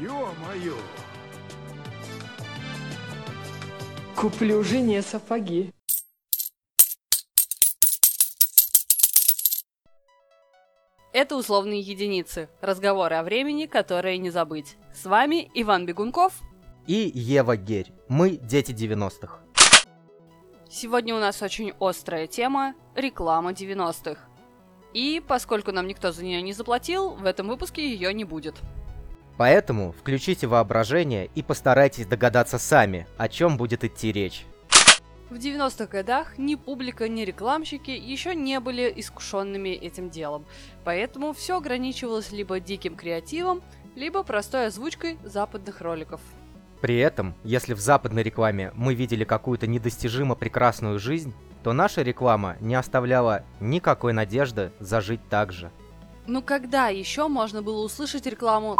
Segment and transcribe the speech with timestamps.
[0.00, 0.78] Ё-моё!
[4.16, 5.74] Куплю жене сапоги.
[11.12, 12.48] Это условные единицы.
[12.62, 14.76] Разговоры о времени, которые не забыть.
[14.94, 16.32] С вами Иван Бегунков.
[16.86, 17.92] И Ева Герь.
[18.08, 19.40] Мы дети 90-х.
[20.70, 24.18] Сегодня у нас очень острая тема– реклама 90-х.
[24.94, 28.54] И поскольку нам никто за нее не заплатил, в этом выпуске ее не будет.
[29.40, 34.44] Поэтому включите воображение и постарайтесь догадаться сами, о чем будет идти речь.
[35.30, 40.44] В 90-х годах ни публика, ни рекламщики еще не были искушенными этим делом,
[40.84, 43.62] поэтому все ограничивалось либо диким креативом,
[43.96, 46.20] либо простой озвучкой западных роликов.
[46.82, 51.32] При этом, если в западной рекламе мы видели какую-то недостижимо прекрасную жизнь,
[51.62, 55.70] то наша реклама не оставляла никакой надежды зажить так же.
[56.26, 58.76] Ну когда еще можно было услышать рекламу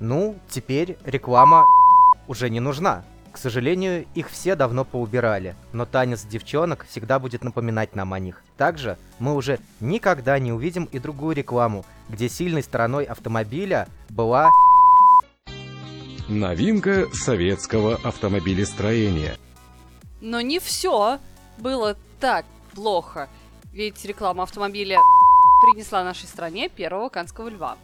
[0.00, 1.66] Ну, теперь реклама
[2.26, 3.04] уже не нужна.
[3.32, 8.42] К сожалению, их все давно поубирали, но танец девчонок всегда будет напоминать нам о них.
[8.56, 14.50] Также мы уже никогда не увидим и другую рекламу, где сильной стороной автомобиля была
[16.28, 19.36] Новинка советского автомобилестроения.
[20.20, 21.18] Но не все
[21.58, 23.28] было так плохо,
[23.72, 24.98] ведь реклама автомобиля
[25.60, 27.76] принесла нашей стране первого канского льва.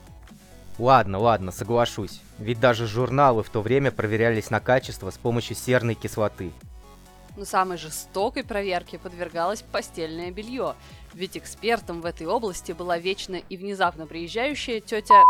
[0.78, 2.20] Ладно, ладно, соглашусь.
[2.38, 6.52] Ведь даже журналы в то время проверялись на качество с помощью серной кислоты.
[7.36, 10.74] Но самой жестокой проверке подвергалось постельное белье,
[11.12, 15.22] ведь экспертом в этой области была вечно и внезапно приезжающая тетя...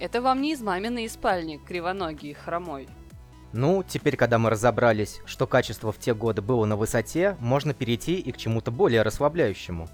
[0.00, 2.88] Это вам не из маминой спальни, кривоногий и хромой.
[3.52, 8.18] Ну, теперь, когда мы разобрались, что качество в те годы было на высоте, можно перейти
[8.18, 9.88] и к чему-то более расслабляющему.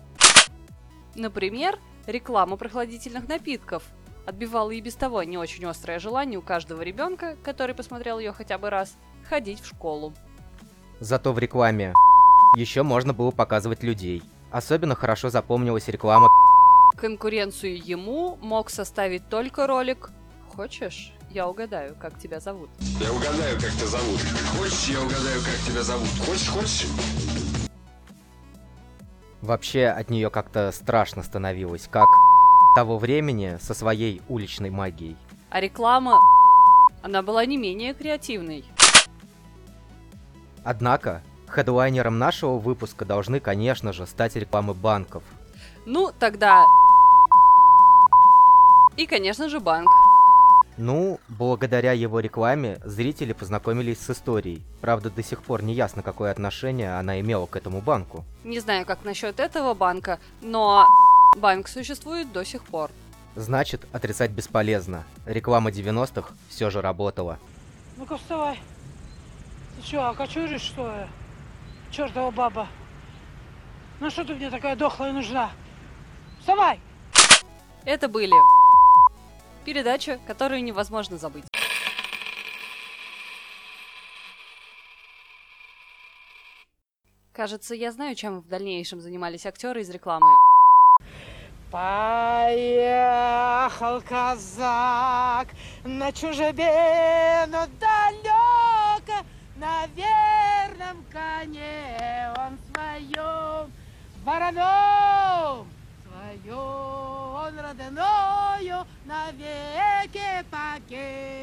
[1.15, 3.83] Например, реклама прохладительных напитков
[4.29, 8.59] отбивала и без того не очень острое желание у каждого ребенка, который посмотрел ее хотя
[8.59, 8.97] бы раз,
[9.27, 10.13] ходить в школу.
[11.01, 11.95] Зато в рекламе
[12.57, 14.23] еще можно было показывать людей.
[14.51, 16.29] Особенно хорошо запомнилась реклама
[16.97, 20.11] Конкуренцию ему мог составить только ролик
[20.55, 24.21] «Хочешь, я угадаю, как тебя зовут?» Я угадаю, как тебя зовут.
[24.59, 26.09] Хочешь, я угадаю, как тебя зовут.
[26.27, 26.87] Хочешь, хочешь?
[29.41, 32.09] Вообще от нее как-то страшно становилось, как
[32.75, 35.17] того времени со своей уличной магией.
[35.51, 36.21] А реклама...
[37.03, 38.65] Она была не менее креативной.
[40.65, 45.23] Однако, хедлайнером нашего выпуска должны, конечно же, стать рекламы банков.
[45.87, 46.65] Ну, тогда...
[48.97, 49.89] И, конечно же, банк.
[50.77, 54.63] Ну, благодаря его рекламе зрители познакомились с историей.
[54.81, 58.25] Правда, до сих пор не ясно, какое отношение она имела к этому банку.
[58.45, 60.87] Не знаю, как насчет этого банка, но
[61.39, 62.91] банк существует до сих пор.
[63.37, 65.05] Значит, отрицать бесполезно.
[65.27, 67.39] Реклама 90-х все же работала.
[67.97, 68.61] Ну-ка вставай.
[69.77, 71.07] Ты что, окочуришь, что ли?
[71.91, 72.69] Чертова баба.
[74.01, 75.51] Ну что ты мне такая дохлая нужна?
[76.41, 76.81] Вставай!
[77.85, 78.35] Это были
[79.69, 81.45] передача, которую невозможно забыть.
[87.35, 90.27] Кажется, я знаю, чем в дальнейшем занимались актеры из рекламы.
[91.71, 93.21] Поехал
[94.01, 95.49] казак
[95.85, 99.23] на чужбину далеко,
[99.57, 103.71] на верном коне он своем,
[104.25, 105.69] вороном
[106.07, 106.57] своем,
[107.37, 111.38] он родною навеки покинул.